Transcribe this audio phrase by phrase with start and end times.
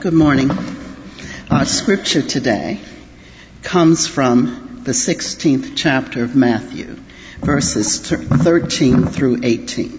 [0.00, 0.52] Good morning.
[1.50, 2.78] Our scripture today
[3.64, 6.96] comes from the 16th chapter of Matthew,
[7.40, 9.98] verses 13 through 18.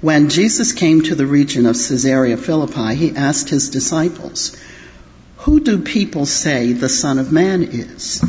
[0.00, 4.56] When Jesus came to the region of Caesarea Philippi, he asked his disciples,
[5.38, 8.20] Who do people say the Son of Man is?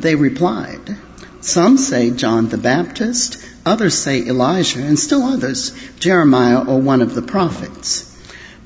[0.00, 0.94] They replied,
[1.40, 7.14] Some say John the Baptist, others say Elijah, and still others Jeremiah or one of
[7.14, 8.07] the prophets.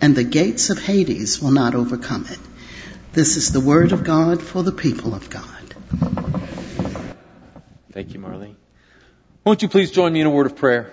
[0.00, 2.38] and the gates of Hades will not overcome it.
[3.12, 5.44] This is the word of God for the people of God.
[7.92, 8.54] Thank you, Marlene.
[9.44, 10.92] Won't you please join me in a word of prayer?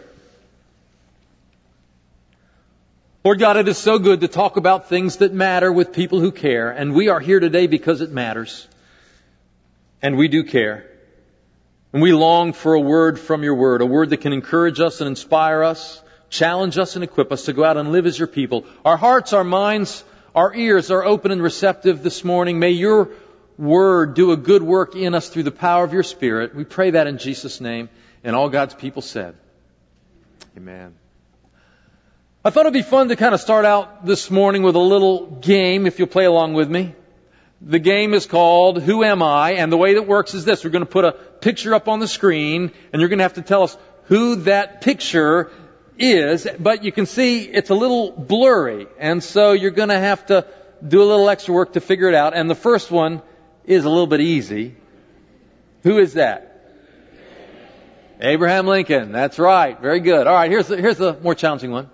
[3.23, 6.31] Lord God, it is so good to talk about things that matter with people who
[6.31, 8.67] care, and we are here today because it matters.
[10.01, 10.85] And we do care.
[11.91, 15.01] And we long for a word from your word, a word that can encourage us
[15.01, 16.01] and inspire us,
[16.35, 18.65] Challenge us and equip us to go out and live as your people.
[18.83, 20.03] Our hearts, our minds,
[20.35, 22.59] our ears are open and receptive this morning.
[22.59, 23.11] May your
[23.57, 26.53] word do a good work in us through the power of your spirit.
[26.53, 27.87] We pray that in Jesus' name.
[28.21, 29.35] And all God's people said,
[30.57, 30.95] Amen.
[32.43, 35.27] I thought it'd be fun to kind of start out this morning with a little
[35.27, 36.95] game, if you'll play along with me.
[37.61, 39.51] The game is called Who Am I?
[39.51, 40.65] And the way that works is this.
[40.65, 43.35] We're going to put a picture up on the screen, and you're going to have
[43.35, 43.77] to tell us
[44.07, 45.49] who that picture
[45.97, 50.25] is, but you can see it's a little blurry, and so you're going to have
[50.27, 50.47] to
[50.85, 52.35] do a little extra work to figure it out.
[52.35, 53.21] And the first one
[53.65, 54.75] is a little bit easy.
[55.83, 56.51] Who is that?
[58.19, 59.11] Abraham Lincoln.
[59.11, 59.79] That's right.
[59.79, 60.27] Very good.
[60.27, 60.49] All right.
[60.49, 61.89] Here's the, here's the more challenging one.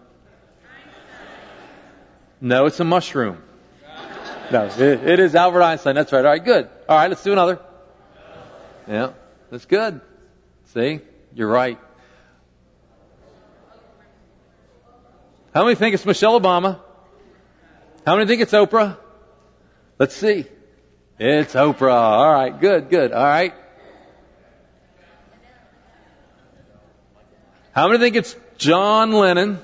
[2.39, 3.41] No, it's a mushroom.
[4.51, 5.95] No, it, it is Albert Einstein.
[5.95, 6.25] That's right.
[6.25, 6.43] All right.
[6.43, 6.69] Good.
[6.89, 7.09] All right.
[7.09, 7.59] Let's do another.
[8.87, 9.13] Yeah.
[9.49, 10.01] That's good.
[10.73, 11.01] See?
[11.33, 11.79] You're right.
[15.53, 16.79] How many think it's Michelle Obama?
[18.05, 18.97] How many think it's Oprah?
[19.99, 20.45] Let's see.
[21.19, 21.91] It's Oprah.
[21.91, 22.59] All right.
[22.59, 23.11] Good, good.
[23.11, 23.53] All right.
[27.73, 29.59] How many think it's John Lennon?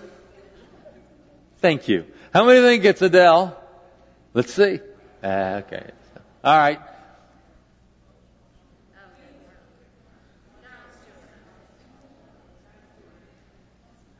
[1.59, 2.05] Thank you.
[2.33, 3.57] How many think it's Adele?
[4.33, 4.79] Let's see.
[5.23, 5.91] Uh, okay.
[6.43, 6.79] All right.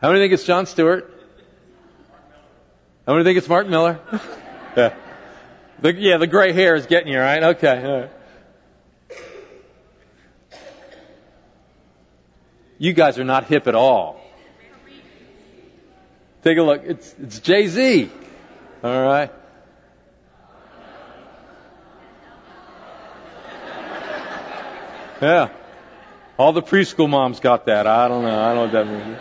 [0.02, 1.17] How many think it's Jon Stewart?
[3.08, 4.02] How many think it's Mark Miller?
[4.78, 4.94] yeah.
[5.80, 7.42] The, yeah, the gray hair is getting you, right?
[7.42, 7.84] Okay.
[7.84, 8.12] Right.
[12.78, 14.22] You guys are not hip at all.
[16.44, 16.82] Take a look.
[16.84, 18.12] It's, it's Jay Z.
[18.84, 19.32] All right.
[25.22, 25.50] Yeah.
[26.38, 27.88] All the preschool moms got that.
[27.88, 28.40] I don't know.
[28.40, 29.18] I don't know what that means.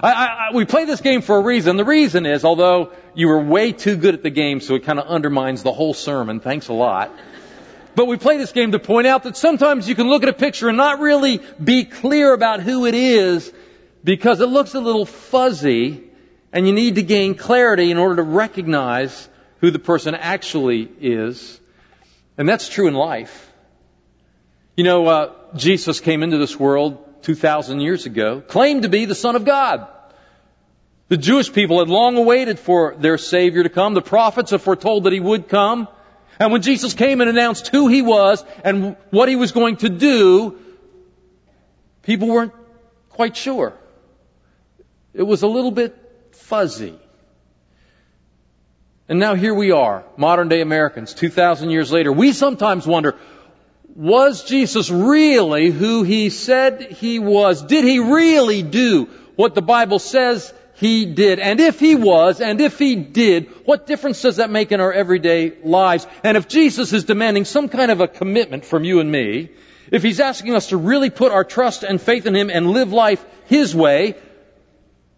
[0.00, 1.76] I, I, we play this game for a reason.
[1.76, 4.98] The reason is, although you were way too good at the game, so it kind
[4.98, 6.40] of undermines the whole sermon.
[6.40, 7.10] Thanks a lot.
[7.94, 10.34] But we play this game to point out that sometimes you can look at a
[10.34, 13.52] picture and not really be clear about who it is
[14.02, 16.04] because it looks a little fuzzy
[16.52, 19.28] and you need to gain clarity in order to recognize
[19.60, 21.60] who the person actually is.
[22.38, 23.52] And that's true in life.
[24.74, 29.14] You know, uh, Jesus came into this world 2,000 years ago, claimed to be the
[29.14, 29.86] Son of God.
[31.08, 33.94] The Jewish people had long awaited for their Savior to come.
[33.94, 35.88] The prophets have foretold that He would come.
[36.38, 39.88] And when Jesus came and announced who He was and what He was going to
[39.88, 40.58] do,
[42.02, 42.52] people weren't
[43.10, 43.74] quite sure.
[45.12, 45.94] It was a little bit
[46.32, 46.98] fuzzy.
[49.08, 52.10] And now here we are, modern day Americans, 2,000 years later.
[52.10, 53.16] We sometimes wonder,
[53.94, 57.62] was Jesus really who he said he was?
[57.62, 59.04] Did he really do
[59.36, 61.38] what the Bible says he did?
[61.38, 64.92] And if he was, and if he did, what difference does that make in our
[64.92, 66.06] everyday lives?
[66.24, 69.50] And if Jesus is demanding some kind of a commitment from you and me,
[69.90, 72.92] if he's asking us to really put our trust and faith in him and live
[72.92, 74.14] life his way,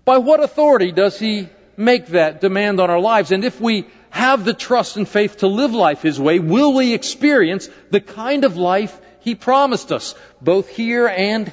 [0.05, 3.31] by what authority does he make that demand on our lives?
[3.31, 6.94] And if we have the trust and faith to live life His way, will we
[6.94, 11.50] experience the kind of life He promised us, both here and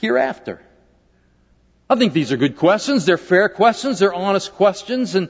[0.00, 0.60] hereafter?
[1.88, 3.04] I think these are good questions.
[3.04, 4.00] They're fair questions.
[4.00, 5.14] They're honest questions.
[5.14, 5.28] And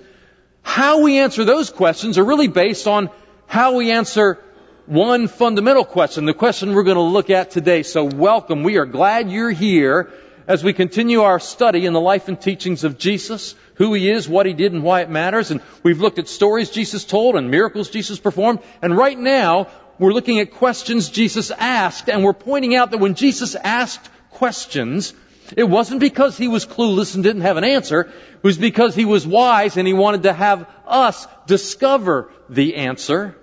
[0.63, 3.11] How we answer those questions are really based on
[3.47, 4.39] how we answer
[4.87, 7.83] one fundamental question, the question we're going to look at today.
[7.83, 8.63] So welcome.
[8.63, 10.11] We are glad you're here
[10.47, 14.29] as we continue our study in the life and teachings of Jesus, who he is,
[14.29, 15.51] what he did, and why it matters.
[15.51, 18.61] And we've looked at stories Jesus told and miracles Jesus performed.
[18.81, 19.69] And right now,
[19.99, 25.15] we're looking at questions Jesus asked, and we're pointing out that when Jesus asked questions,
[25.57, 28.03] it wasn't because he was clueless and didn't have an answer.
[28.03, 33.37] It was because he was wise and he wanted to have us discover the answer.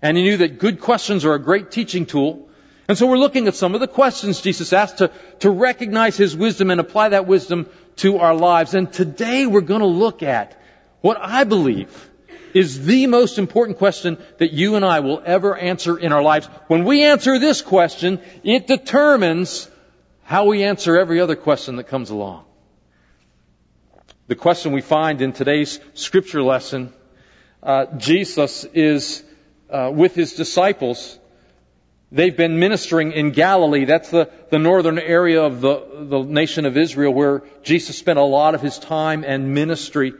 [0.00, 2.48] And he knew that good questions are a great teaching tool.
[2.92, 6.36] And so we're looking at some of the questions Jesus asked to, to recognize his
[6.36, 7.66] wisdom and apply that wisdom
[7.96, 8.74] to our lives.
[8.74, 10.60] And today we're going to look at
[11.00, 12.10] what I believe
[12.52, 16.48] is the most important question that you and I will ever answer in our lives.
[16.66, 19.70] When we answer this question, it determines
[20.22, 22.44] how we answer every other question that comes along.
[24.26, 26.92] The question we find in today's scripture lesson,
[27.62, 29.24] uh, Jesus is
[29.70, 31.18] uh, with his disciples.
[32.12, 33.86] They've been ministering in Galilee.
[33.86, 38.22] That's the, the northern area of the, the nation of Israel where Jesus spent a
[38.22, 40.12] lot of his time and ministry.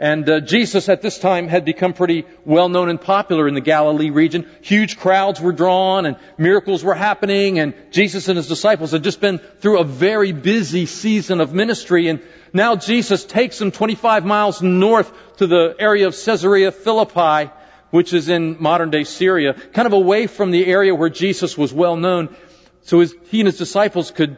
[0.00, 3.60] And uh, Jesus at this time had become pretty well known and popular in the
[3.60, 4.48] Galilee region.
[4.62, 9.20] Huge crowds were drawn and miracles were happening and Jesus and his disciples had just
[9.20, 12.20] been through a very busy season of ministry and
[12.52, 17.50] now Jesus takes them 25 miles north to the area of Caesarea Philippi,
[17.90, 21.72] which is in modern day Syria, kind of away from the area where Jesus was
[21.72, 22.34] well known.
[22.82, 24.36] So his, he and his disciples could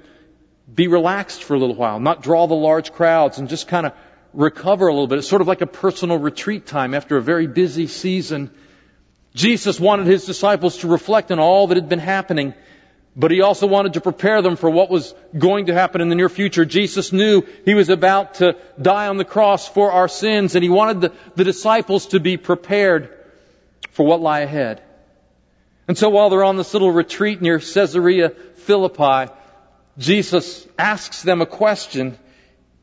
[0.72, 3.92] be relaxed for a little while, not draw the large crowds and just kind of
[4.32, 5.18] recover a little bit.
[5.18, 8.50] It's sort of like a personal retreat time after a very busy season.
[9.34, 12.54] Jesus wanted his disciples to reflect on all that had been happening,
[13.16, 16.14] but he also wanted to prepare them for what was going to happen in the
[16.14, 16.64] near future.
[16.64, 20.70] Jesus knew he was about to die on the cross for our sins, and he
[20.70, 23.16] wanted the, the disciples to be prepared
[23.90, 24.82] for what lie ahead.
[25.88, 29.32] And so while they're on this little retreat near Caesarea Philippi,
[29.98, 32.16] Jesus asks them a question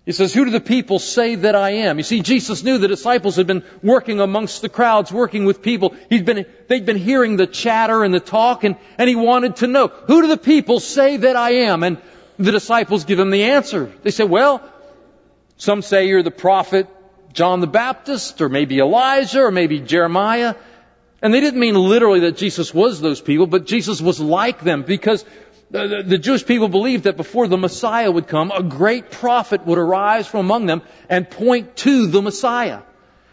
[0.08, 1.98] he says, Who do the people say that I am?
[1.98, 5.96] You see, Jesus knew the disciples had been working amongst the crowds, working with people.
[6.10, 9.68] He'd been, they'd been hearing the chatter and the talk, and, and he wanted to
[9.68, 11.84] know, Who do the people say that I am?
[11.84, 11.98] And
[12.40, 13.92] the disciples give him the answer.
[14.04, 14.64] They say, Well,
[15.58, 16.88] some say you're the prophet
[17.34, 20.56] John the Baptist, or maybe Elijah, or maybe Jeremiah.
[21.22, 24.84] And they didn't mean literally that Jesus was those people, but Jesus was like them
[24.84, 25.26] because
[25.70, 30.28] the, Jewish people believed that before the Messiah would come, a great prophet would arise
[30.28, 32.82] from among them and point to the Messiah.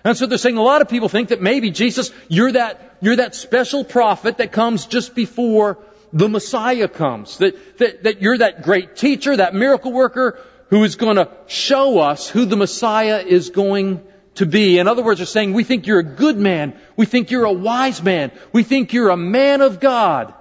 [0.03, 3.17] And so they're saying a lot of people think that maybe Jesus, you're that, you're
[3.17, 5.79] that special prophet that comes just before
[6.13, 7.39] the Messiah comes.
[7.39, 10.39] That, that, that you're that great teacher, that miracle worker
[10.69, 14.03] who is going to show us who the Messiah is going
[14.37, 14.79] to be.
[14.79, 16.79] In other words, they're saying, we think you're a good man.
[16.97, 18.33] We think you're a wise man.
[18.53, 20.35] We think you're a man of God.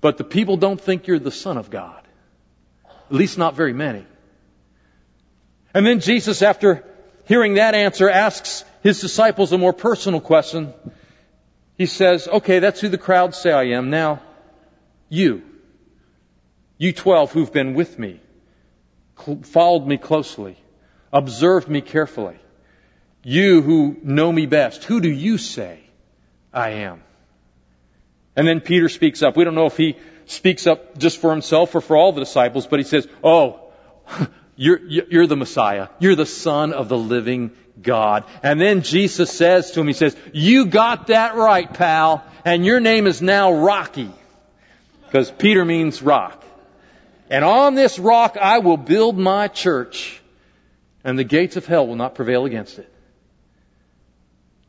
[0.00, 2.02] But the people don't think you're the Son of God.
[2.84, 4.04] At least not very many.
[5.74, 6.84] And then Jesus, after
[7.26, 10.72] hearing that answer, asks his disciples a more personal question.
[11.78, 13.90] He says, okay, that's who the crowd say I am.
[13.90, 14.20] Now,
[15.08, 15.42] you,
[16.78, 18.20] you twelve who've been with me,
[19.42, 20.56] followed me closely,
[21.12, 22.38] observed me carefully,
[23.22, 25.80] you who know me best, who do you say
[26.52, 27.02] I am?
[28.36, 29.36] And then Peter speaks up.
[29.36, 32.66] We don't know if he speaks up just for himself or for all the disciples,
[32.66, 33.72] but he says, Oh,
[34.56, 35.88] you're, you're the Messiah.
[35.98, 37.50] You're the Son of the living
[37.82, 38.24] God.
[38.42, 42.24] And then Jesus says to him, He says, You got that right, pal.
[42.44, 44.10] And your name is now Rocky.
[45.06, 46.44] Because Peter means rock.
[47.28, 50.19] And on this rock I will build my church,
[51.04, 52.92] and the gates of hell will not prevail against it.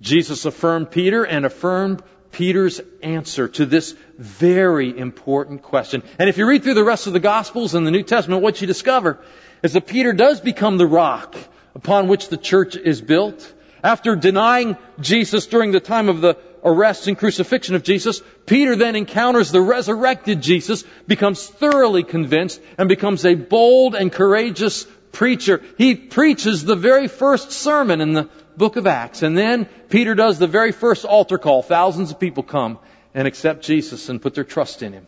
[0.02, 6.02] Jesus affirmed Peter and affirmed Peter's answer to this very important question.
[6.18, 8.62] And if you read through the rest of the Gospels and the New Testament, what
[8.62, 9.20] you discover
[9.62, 11.36] is that Peter does become the rock
[11.76, 13.54] upon which the church is built.
[13.84, 18.96] After denying Jesus during the time of the arrest and crucifixion of Jesus, Peter then
[18.96, 25.62] encounters the resurrected Jesus, becomes thoroughly convinced, and becomes a bold and courageous preacher.
[25.78, 29.24] He preaches the very first sermon in the book of Acts.
[29.24, 31.62] And then Peter does the very first altar call.
[31.62, 32.80] Thousands of people come
[33.14, 35.08] and accept Jesus and put their trust in him.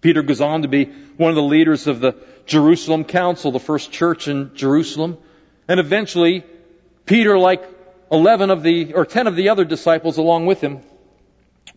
[0.00, 2.16] Peter goes on to be one of the leaders of the
[2.46, 5.18] Jerusalem Council, the first church in Jerusalem.
[5.68, 6.44] And eventually,
[7.06, 7.62] Peter, like
[8.10, 10.80] 11 of the, or 10 of the other disciples along with him,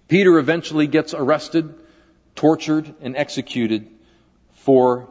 [0.07, 1.73] Peter eventually gets arrested,
[2.35, 3.87] tortured, and executed
[4.53, 5.07] for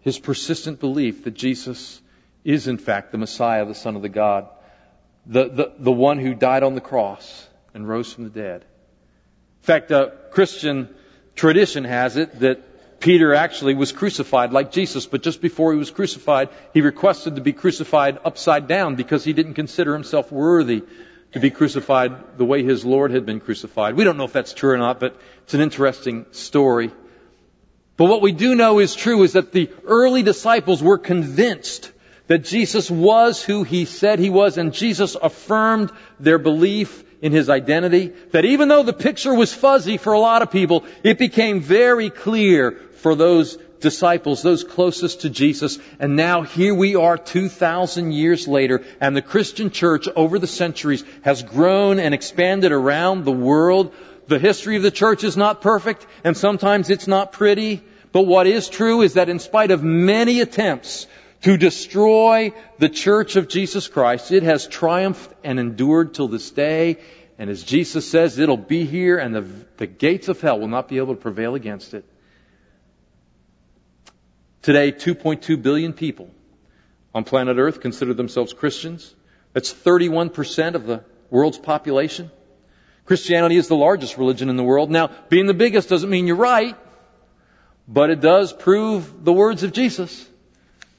[0.00, 2.00] his persistent belief that Jesus
[2.44, 4.48] is in fact the Messiah, the Son of the God
[5.26, 8.62] the, the, the one who died on the cross and rose from the dead.
[8.62, 10.88] In fact, uh, Christian
[11.34, 15.90] tradition has it that Peter actually was crucified like Jesus, but just before he was
[15.90, 20.82] crucified, he requested to be crucified upside down because he didn't consider himself worthy
[21.32, 23.94] to be crucified the way his Lord had been crucified.
[23.94, 26.90] We don't know if that's true or not, but it's an interesting story.
[28.00, 31.92] But what we do know is true is that the early disciples were convinced
[32.28, 37.50] that Jesus was who he said he was, and Jesus affirmed their belief in his
[37.50, 38.14] identity.
[38.30, 42.08] That even though the picture was fuzzy for a lot of people, it became very
[42.08, 42.70] clear
[43.02, 45.78] for those disciples, those closest to Jesus.
[45.98, 51.04] And now here we are 2,000 years later, and the Christian church over the centuries
[51.20, 53.92] has grown and expanded around the world.
[54.26, 57.82] The history of the church is not perfect, and sometimes it's not pretty.
[58.12, 61.06] But what is true is that in spite of many attempts
[61.42, 66.98] to destroy the church of Jesus Christ, it has triumphed and endured till this day.
[67.38, 69.46] And as Jesus says, it'll be here and the,
[69.78, 72.04] the gates of hell will not be able to prevail against it.
[74.62, 76.30] Today, 2.2 billion people
[77.14, 79.14] on planet Earth consider themselves Christians.
[79.54, 82.30] That's 31% of the world's population.
[83.06, 84.90] Christianity is the largest religion in the world.
[84.90, 86.76] Now, being the biggest doesn't mean you're right,
[87.92, 90.28] but it does prove the words of Jesus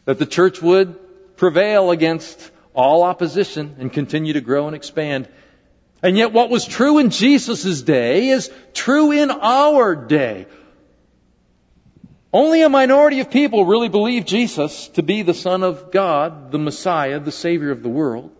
[0.03, 5.29] that the church would prevail against all opposition and continue to grow and expand.
[6.03, 10.47] And yet what was true in Jesus' day is true in our day.
[12.33, 16.59] Only a minority of people really believe Jesus to be the Son of God, the
[16.59, 18.31] Messiah, the Savior of the world.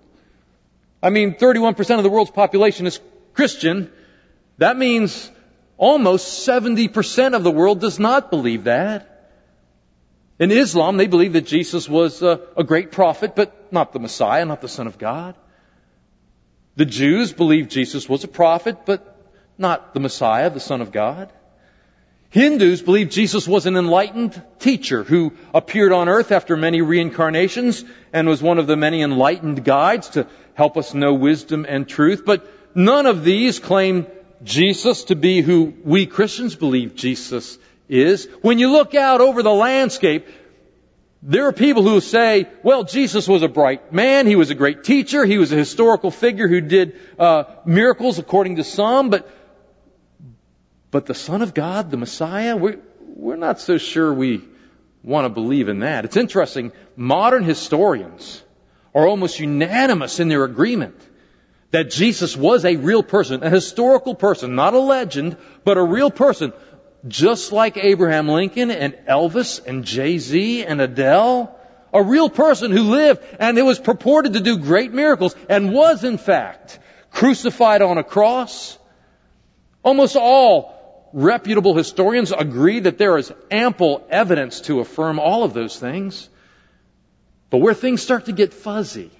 [1.01, 2.99] I mean, 31% of the world's population is
[3.33, 3.91] Christian.
[4.57, 5.31] That means
[5.81, 9.07] almost 70% of the world does not believe that.
[10.37, 14.45] In Islam, they believe that Jesus was a, a great prophet, but not the Messiah,
[14.45, 15.35] not the Son of God.
[16.75, 19.17] The Jews believe Jesus was a prophet, but
[19.57, 21.33] not the Messiah, the Son of God.
[22.29, 27.83] Hindus believe Jesus was an enlightened teacher who appeared on earth after many reincarnations
[28.13, 32.23] and was one of the many enlightened guides to help us know wisdom and truth.
[32.23, 34.05] But none of these claim
[34.43, 37.57] Jesus to be who we Christians believe Jesus
[37.87, 38.27] is.
[38.41, 40.27] When you look out over the landscape,
[41.21, 44.83] there are people who say, well, Jesus was a bright man, he was a great
[44.83, 49.29] teacher, he was a historical figure who did uh, miracles according to some, but
[50.91, 52.79] but the Son of God, the Messiah, we're,
[53.15, 54.41] we're not so sure we
[55.03, 56.03] want to believe in that.
[56.03, 56.73] It's interesting.
[56.97, 58.43] Modern historians
[58.93, 60.99] are almost unanimous in their agreement
[61.71, 66.11] that Jesus was a real person, a historical person, not a legend, but a real
[66.11, 66.53] person,
[67.07, 71.57] just like Abraham Lincoln and Elvis and Jay-Z and Adele.
[71.93, 76.05] A real person who lived and it was purported to do great miracles and was
[76.05, 76.79] in fact
[77.11, 78.77] crucified on a cross.
[79.83, 85.77] Almost all reputable historians agree that there is ample evidence to affirm all of those
[85.77, 86.29] things.
[87.49, 89.11] But where things start to get fuzzy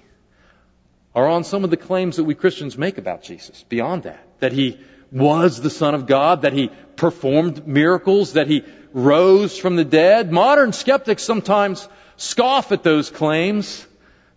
[1.14, 3.64] are on some of the claims that we Christians make about Jesus.
[3.68, 8.64] Beyond that, that he was the Son of God, that he performed miracles, that he
[8.92, 10.32] rose from the dead.
[10.32, 13.86] Modern skeptics sometimes scoff at those claims,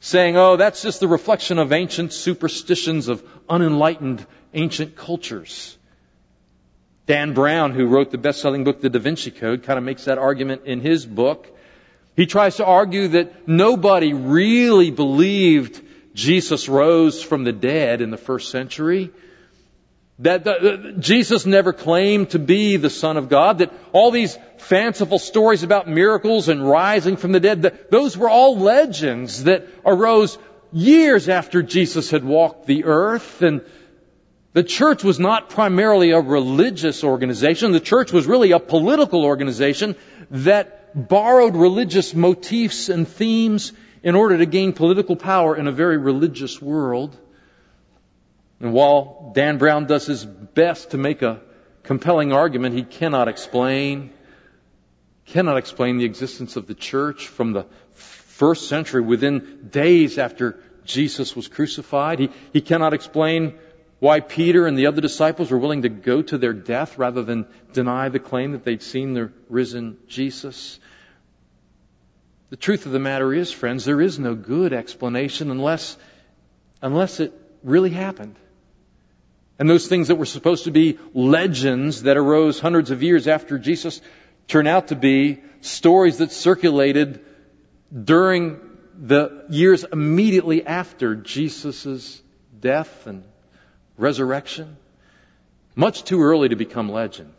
[0.01, 5.77] saying, oh, that's just the reflection of ancient superstitions of unenlightened ancient cultures.
[7.05, 10.17] Dan Brown, who wrote the best-selling book, The Da Vinci Code, kind of makes that
[10.17, 11.47] argument in his book.
[12.15, 15.81] He tries to argue that nobody really believed
[16.15, 19.11] Jesus rose from the dead in the first century.
[20.19, 23.57] That Jesus never claimed to be the Son of God.
[23.57, 28.29] That all these fanciful stories about miracles and rising from the dead, that those were
[28.29, 30.37] all legends that arose
[30.71, 33.41] years after Jesus had walked the earth.
[33.41, 33.61] And
[34.53, 37.73] the church was not primarily a religious organization.
[37.73, 39.97] The church was really a political organization
[40.31, 43.73] that borrowed religious motifs and themes
[44.05, 47.17] in order to gain political power in a very religious world.
[48.59, 51.41] And while Dan Brown does his best to make a
[51.81, 54.11] compelling argument, he cannot explain,
[55.25, 61.35] cannot explain the existence of the church from the first century within days after Jesus
[61.35, 62.19] was crucified.
[62.19, 63.55] He, he cannot explain
[63.97, 67.47] why Peter and the other disciples were willing to go to their death rather than
[67.73, 70.79] deny the claim that they'd seen the risen Jesus.
[72.55, 75.97] The truth of the matter is, friends, there is no good explanation unless,
[76.81, 77.33] unless it
[77.63, 78.37] really happened.
[79.59, 83.59] And those things that were supposed to be legends that arose hundreds of years after
[83.59, 83.99] Jesus
[84.47, 87.25] turn out to be stories that circulated
[87.93, 88.61] during
[88.97, 92.23] the years immediately after Jesus'
[92.57, 93.25] death and
[93.97, 94.77] resurrection.
[95.75, 97.33] Much too early to become legend.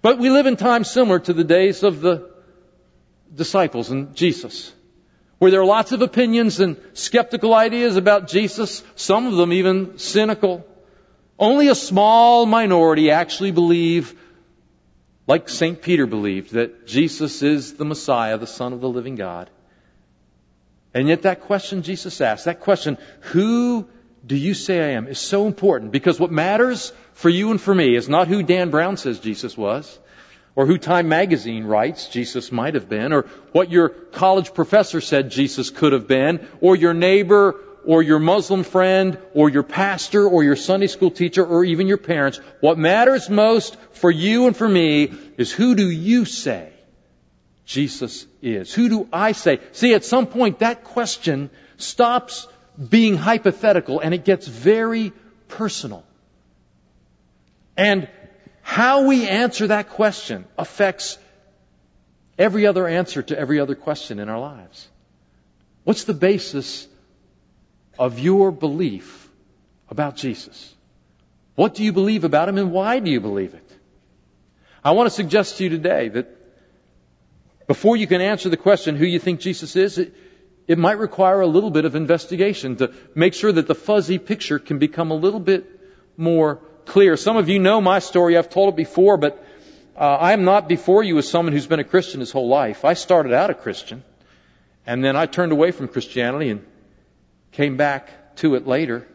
[0.00, 2.35] But we live in times similar to the days of the
[3.36, 4.72] disciples and Jesus,
[5.38, 9.98] where there are lots of opinions and skeptical ideas about Jesus, some of them even
[9.98, 10.66] cynical.
[11.38, 14.18] Only a small minority actually believe,
[15.26, 15.80] like St.
[15.80, 19.50] Peter believed, that Jesus is the Messiah, the Son of the living God.
[20.94, 23.86] And yet that question Jesus asked, that question, who
[24.26, 27.74] do you say I am, is so important because what matters for you and for
[27.74, 29.98] me is not who Dan Brown says Jesus was,
[30.56, 35.30] or who Time Magazine writes Jesus might have been, or what your college professor said
[35.30, 40.42] Jesus could have been, or your neighbor, or your Muslim friend, or your pastor, or
[40.42, 42.40] your Sunday school teacher, or even your parents.
[42.60, 46.72] What matters most for you and for me is who do you say
[47.66, 48.72] Jesus is?
[48.72, 49.60] Who do I say?
[49.72, 52.48] See, at some point that question stops
[52.88, 55.12] being hypothetical and it gets very
[55.48, 56.02] personal.
[57.76, 58.08] And
[58.66, 61.18] how we answer that question affects
[62.36, 64.88] every other answer to every other question in our lives.
[65.84, 66.88] What's the basis
[67.96, 69.30] of your belief
[69.88, 70.74] about Jesus?
[71.54, 73.70] What do you believe about Him and why do you believe it?
[74.82, 76.26] I want to suggest to you today that
[77.68, 80.12] before you can answer the question who you think Jesus is, it,
[80.66, 84.58] it might require a little bit of investigation to make sure that the fuzzy picture
[84.58, 85.70] can become a little bit
[86.16, 87.16] more clear.
[87.16, 88.38] Some of you know my story.
[88.38, 89.44] I've told it before, but
[89.96, 92.84] uh, I am not before you as someone who's been a Christian his whole life.
[92.84, 94.02] I started out a Christian,
[94.86, 96.64] and then I turned away from Christianity and
[97.52, 99.06] came back to it later.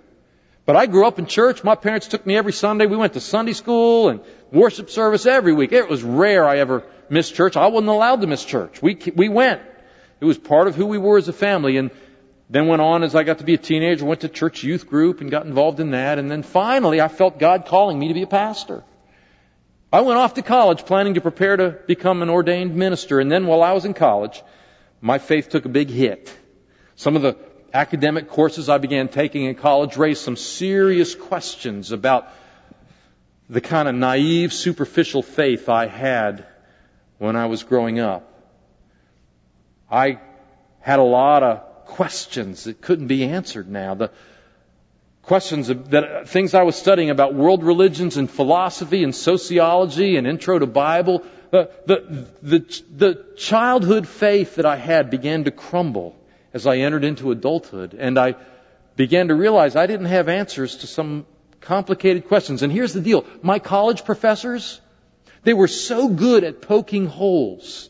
[0.65, 1.63] But I grew up in church.
[1.63, 2.85] My parents took me every Sunday.
[2.85, 5.71] We went to Sunday school and worship service every week.
[5.71, 7.57] It was rare I ever missed church.
[7.57, 8.81] I wasn't allowed to miss church.
[8.81, 9.61] We, we went.
[10.19, 11.77] It was part of who we were as a family.
[11.77, 11.89] And
[12.51, 15.21] then went on as I got to be a teenager, went to church youth group
[15.21, 16.19] and got involved in that.
[16.19, 18.83] And then finally I felt God calling me to be a pastor.
[19.91, 23.21] I went off to college planning to prepare to become an ordained minister.
[23.21, 24.43] And then while I was in college,
[24.99, 26.37] my faith took a big hit.
[26.97, 27.37] Some of the
[27.73, 32.27] academic courses I began taking in college raised some serious questions about
[33.49, 36.45] the kind of naive, superficial faith I had
[37.17, 38.27] when I was growing up.
[39.89, 40.19] I
[40.81, 43.95] had a lot of questions that couldn't be answered now.
[43.95, 44.11] The
[45.21, 50.59] questions that things I was studying about world religions and philosophy and sociology and intro
[50.59, 51.23] to Bible.
[51.51, 56.15] The, the, the, the childhood faith that I had began to crumble
[56.53, 58.35] as I entered into adulthood, and I
[58.95, 61.25] began to realize I didn't have answers to some
[61.59, 62.63] complicated questions.
[62.63, 64.81] And here's the deal: my college professors,
[65.43, 67.89] they were so good at poking holes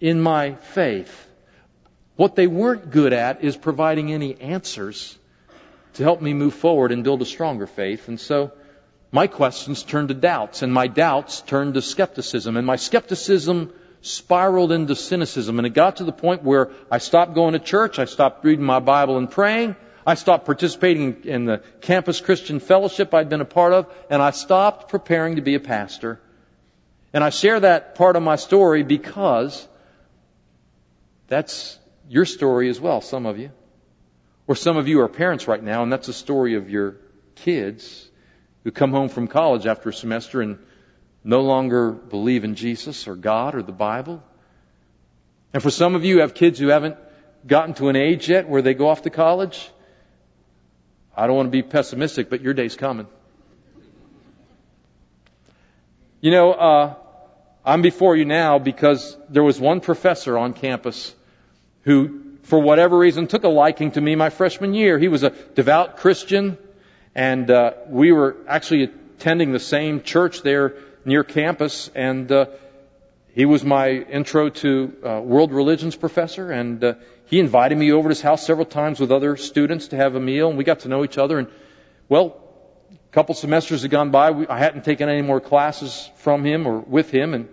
[0.00, 1.28] in my faith.
[2.16, 5.18] What they weren't good at is providing any answers
[5.94, 8.08] to help me move forward and build a stronger faith.
[8.08, 8.52] And so
[9.10, 14.72] my questions turned to doubts, and my doubts turned to skepticism, and my skepticism spiraled
[14.72, 15.58] into cynicism.
[15.58, 18.64] And it got to the point where I stopped going to church, I stopped reading
[18.64, 23.46] my Bible and praying, I stopped participating in the campus Christian fellowship I'd been a
[23.46, 26.20] part of, and I stopped preparing to be a pastor.
[27.12, 29.68] And I share that part of my story because
[31.28, 31.78] that's
[32.12, 33.50] your story as well, some of you.
[34.46, 36.96] Or some of you are parents right now, and that's a story of your
[37.36, 38.06] kids
[38.64, 40.58] who come home from college after a semester and
[41.24, 44.22] no longer believe in Jesus or God or the Bible.
[45.54, 46.96] And for some of you have kids who haven't
[47.46, 49.70] gotten to an age yet where they go off to college,
[51.16, 53.06] I don't want to be pessimistic, but your day's coming.
[56.20, 56.94] You know, uh,
[57.64, 61.14] I'm before you now because there was one professor on campus
[61.82, 64.98] who, for whatever reason, took a liking to me my freshman year.
[64.98, 66.58] He was a devout Christian,
[67.14, 72.46] and uh, we were actually attending the same church there near campus, and uh,
[73.34, 76.94] he was my intro to uh, world religions professor, and uh,
[77.26, 80.20] he invited me over to his house several times with other students to have a
[80.20, 81.38] meal, and we got to know each other.
[81.38, 81.48] And
[82.08, 82.36] well,
[82.90, 84.30] a couple semesters had gone by.
[84.32, 87.48] We, I hadn't taken any more classes from him or with him, and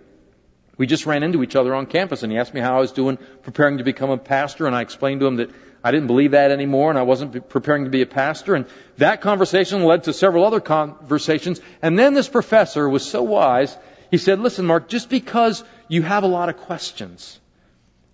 [0.79, 2.93] we just ran into each other on campus, and he asked me how I was
[2.93, 5.51] doing preparing to become a pastor, and I explained to him that
[5.83, 8.55] I didn't believe that anymore, and I wasn't preparing to be a pastor.
[8.55, 8.65] And
[8.97, 11.59] that conversation led to several other conversations.
[11.81, 13.77] And then this professor was so wise,
[14.09, 17.37] he said, listen, Mark, just because you have a lot of questions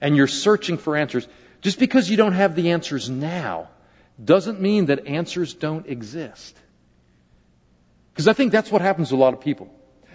[0.02, 1.28] and you're searching for answers,
[1.62, 3.70] just because you don't have the answers now,
[4.24, 6.58] doesn't mean that answers don't exist.
[8.12, 9.70] Because I think that's what happens to a lot of people.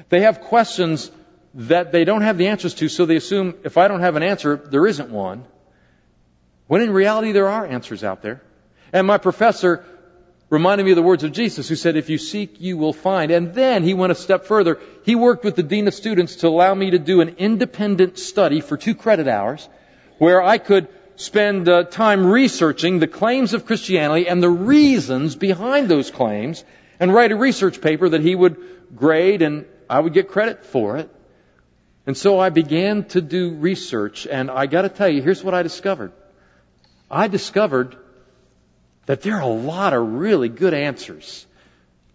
[0.08, 1.12] They have questions
[1.54, 4.22] that they don't have the answers to, so they assume if I don't have an
[4.22, 5.44] answer, there isn't one.
[6.66, 8.42] When in reality there are answers out there.
[8.92, 9.84] And my professor
[10.48, 13.30] reminded me of the words of Jesus who said, if you seek, you will find.
[13.30, 14.80] And then he went a step further.
[15.04, 18.60] He worked with the dean of students to allow me to do an independent study
[18.60, 19.68] for two credit hours
[20.18, 25.88] where I could spend uh, time researching the claims of Christianity and the reasons behind
[25.88, 26.64] those claims
[26.98, 28.56] and write a research paper that he would
[28.94, 31.10] grade and I would get credit for it.
[32.06, 35.62] And so I began to do research and I gotta tell you, here's what I
[35.62, 36.12] discovered.
[37.10, 37.96] I discovered
[39.06, 41.46] that there are a lot of really good answers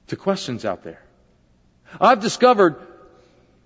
[0.08, 1.02] to questions out there.
[2.00, 2.76] I've discovered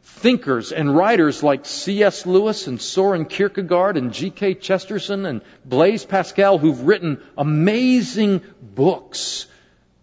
[0.03, 2.25] thinkers and writers like C.S.
[2.25, 4.55] Lewis and Soren Kierkegaard and G.K.
[4.55, 9.47] Chesterton and Blaise Pascal who've written amazing books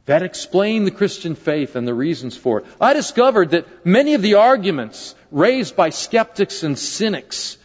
[0.07, 2.67] that explain the Christian faith and the reasons for it.
[2.81, 7.59] I discovered that many of the arguments raised by skeptics and cynics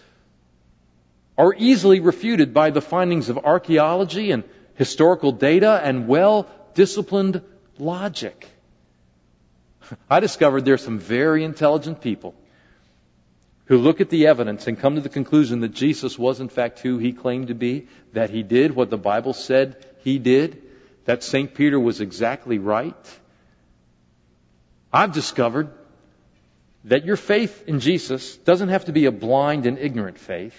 [1.38, 4.43] are easily refuted by the findings of archaeology and
[4.75, 7.41] historical data and well disciplined
[7.77, 8.47] logic.
[10.10, 12.34] I discovered there are some very intelligent people
[13.65, 16.80] who look at the evidence and come to the conclusion that Jesus was in fact
[16.80, 20.62] who he claimed to be, that he did what the Bible said he did,
[21.05, 21.53] that St.
[21.53, 23.19] Peter was exactly right.
[24.93, 25.69] I've discovered
[26.85, 30.55] that your faith in Jesus doesn't have to be a blind and ignorant faith.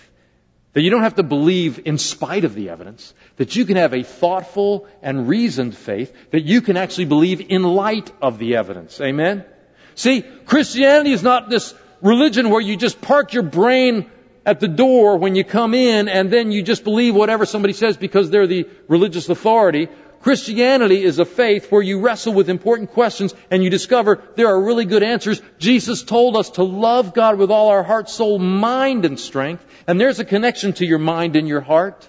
[0.73, 3.13] That you don't have to believe in spite of the evidence.
[3.37, 6.15] That you can have a thoughtful and reasoned faith.
[6.31, 8.99] That you can actually believe in light of the evidence.
[9.01, 9.45] Amen?
[9.95, 14.11] See, Christianity is not this religion where you just park your brain
[14.45, 17.97] at the door when you come in and then you just believe whatever somebody says
[17.97, 19.89] because they're the religious authority.
[20.23, 24.61] Christianity is a faith where you wrestle with important questions and you discover there are
[24.61, 25.43] really good answers.
[25.59, 29.67] Jesus told us to love God with all our heart, soul, mind, and strength.
[29.89, 32.09] And there's a connection to your mind and your heart.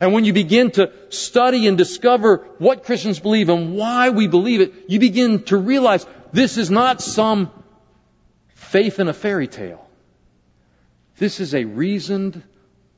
[0.00, 4.62] And when you begin to study and discover what Christians believe and why we believe
[4.62, 7.50] it, you begin to realize this is not some
[8.54, 9.86] faith in a fairy tale.
[11.18, 12.42] This is a reasoned,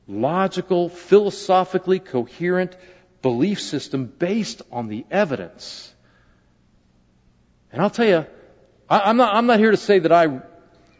[0.07, 2.77] logical, philosophically coherent
[3.21, 5.93] belief system based on the evidence.
[7.71, 8.25] And I'll tell you,
[8.89, 10.41] I, am not, I'm not here to say that I,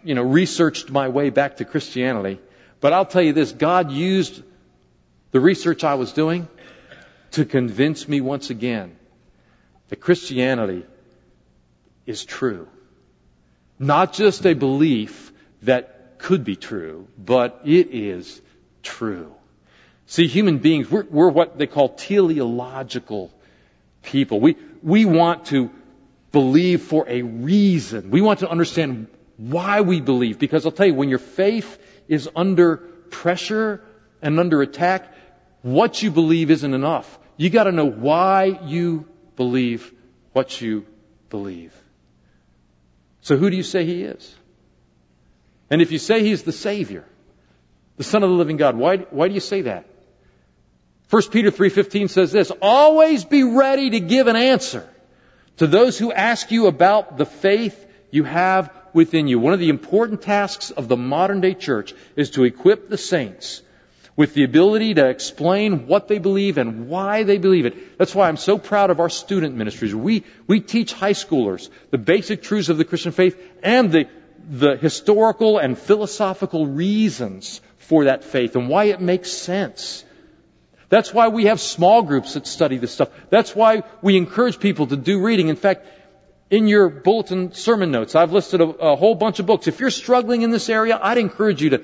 [0.04, 2.40] you know, researched my way back to Christianity,
[2.80, 4.44] but I'll tell you this, God used
[5.32, 6.48] the research I was doing
[7.32, 8.96] to convince me once again
[9.90, 10.86] that Christianity
[12.06, 12.68] is true.
[13.78, 15.32] Not just a belief
[15.64, 18.42] that could be true, but it is
[18.84, 19.34] true.
[20.10, 23.32] See, human beings, we're, we're what they call teleological
[24.02, 24.40] people.
[24.40, 25.70] We, we want to
[26.32, 28.10] believe for a reason.
[28.10, 29.06] We want to understand
[29.38, 30.40] why we believe.
[30.40, 33.84] Because I'll tell you, when your faith is under pressure
[34.20, 35.14] and under attack,
[35.62, 37.20] what you believe isn't enough.
[37.38, 39.94] You gotta know why you believe
[40.34, 40.88] what you
[41.30, 41.76] believe.
[43.22, 44.36] So who do you say he is?
[45.70, 47.06] And if you say he's the Savior,
[47.98, 49.86] the Son of the living God, why, why do you say that?
[51.10, 54.88] 1 Peter 3.15 says this, always be ready to give an answer
[55.58, 59.40] to those who ask you about the faith you have within you.
[59.40, 63.64] One of the important tasks of the modern day church is to equip the saints
[64.16, 67.98] with the ability to explain what they believe and why they believe it.
[67.98, 69.96] That's why I'm so proud of our student ministries.
[69.96, 74.08] We, we teach high schoolers the basic truths of the Christian faith and the,
[74.48, 80.04] the historical and philosophical reasons for that faith and why it makes sense.
[80.90, 83.10] That's why we have small groups that study this stuff.
[83.30, 85.50] That's why we encourage people to do reading.
[85.50, 85.86] In fact,
[86.50, 89.68] in your bulletin sermon notes, I've listed a, a, whole bunch of books.
[89.68, 91.84] If you're struggling in this area, I'd encourage you to,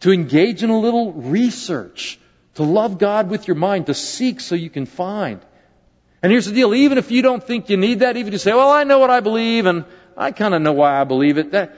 [0.00, 2.18] to engage in a little research,
[2.54, 5.40] to love God with your mind, to seek so you can find.
[6.22, 8.38] And here's the deal, even if you don't think you need that, even if you
[8.38, 9.84] say, well, I know what I believe and
[10.16, 11.76] I kind of know why I believe it, that,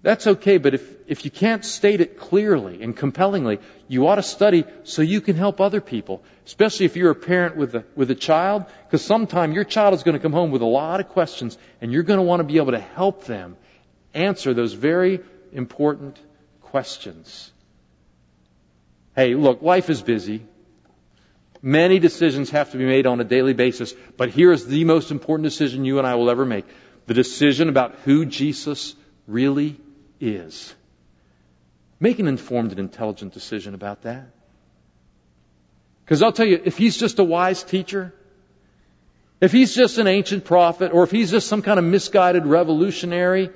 [0.00, 3.58] that's okay, but if, if you can't state it clearly and compellingly,
[3.88, 7.56] you ought to study so you can help other people, especially if you're a parent
[7.56, 10.62] with a, with a child, because sometime your child is going to come home with
[10.62, 13.56] a lot of questions and you're going to want to be able to help them
[14.14, 15.20] answer those very
[15.52, 16.16] important
[16.60, 17.50] questions.
[19.16, 20.46] Hey, look, life is busy.
[21.60, 25.10] Many decisions have to be made on a daily basis, but here is the most
[25.10, 26.66] important decision you and I will ever make.
[27.06, 28.94] The decision about who Jesus
[29.26, 29.76] really
[30.20, 30.74] is.
[32.00, 34.30] Make an informed and intelligent decision about that.
[36.04, 38.14] Because I'll tell you, if he's just a wise teacher,
[39.40, 43.50] if he's just an ancient prophet, or if he's just some kind of misguided revolutionary,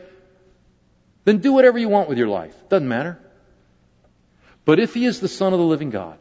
[1.25, 2.55] then do whatever you want with your life.
[2.68, 3.18] Doesn't matter.
[4.64, 6.18] But if he is the Son of the living God,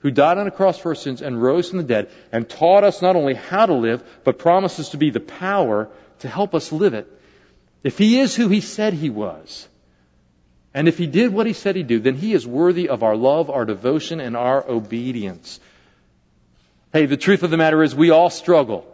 [0.00, 2.84] who died on a cross for our sins and rose from the dead and taught
[2.84, 6.70] us not only how to live, but promises to be the power to help us
[6.72, 7.12] live it.
[7.82, 9.68] If he is who he said he was,
[10.74, 13.16] and if he did what he said he'd do, then he is worthy of our
[13.16, 15.60] love, our devotion, and our obedience.
[16.92, 18.86] Hey, the truth of the matter is we all struggle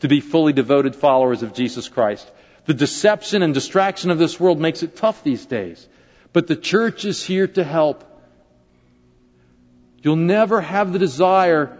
[0.00, 2.30] to be fully devoted followers of Jesus Christ.
[2.66, 5.86] The deception and distraction of this world makes it tough these days.
[6.32, 8.04] But the church is here to help.
[10.02, 11.76] You'll never have the desire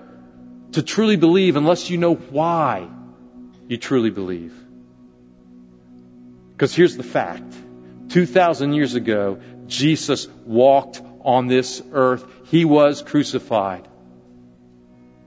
[0.72, 2.88] to truly believe unless you know why
[3.68, 4.54] you truly believe.
[6.58, 7.54] Because here's the fact.
[8.08, 12.26] 2,000 years ago, Jesus walked on this earth.
[12.46, 13.86] He was crucified.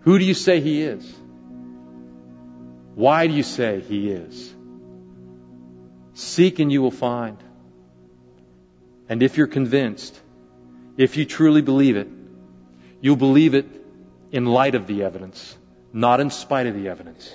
[0.02, 1.10] Who do you say he is?
[2.96, 4.54] Why do you say he is?
[6.16, 7.38] Seek and you will find.
[9.08, 10.20] And if you're convinced,
[10.98, 12.10] if you truly believe it,
[13.00, 13.68] you'll believe it
[14.34, 15.58] in light of the evidence,
[15.94, 17.34] not in spite of the evidence.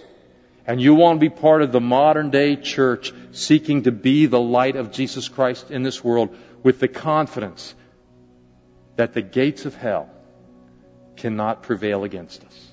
[0.67, 4.41] And you want to be part of the modern day church seeking to be the
[4.41, 7.75] light of Jesus Christ in this world with the confidence
[8.97, 10.11] that the gates of hell
[11.17, 12.66] cannot prevail against us.